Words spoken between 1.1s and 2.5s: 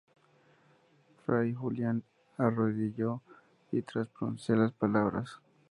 Fray Julián, se